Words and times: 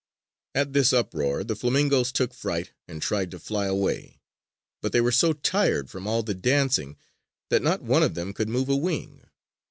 At 0.55 0.73
this 0.73 0.93
uproar, 0.93 1.43
the 1.43 1.55
flamingoes 1.55 2.11
took 2.11 2.33
fright 2.33 2.71
and 2.87 3.03
tried 3.03 3.29
to 3.29 3.39
fly 3.39 3.67
away. 3.67 4.19
But 4.81 4.93
they 4.93 4.99
were 4.99 5.11
so 5.11 5.31
tired 5.31 5.91
from 5.91 6.07
all 6.07 6.23
the 6.23 6.33
dancing 6.33 6.97
that 7.51 7.61
not 7.61 7.83
one 7.83 8.01
of 8.01 8.15
them 8.15 8.33
could 8.33 8.49
move 8.49 8.67
a 8.69 8.75
wing. 8.75 9.27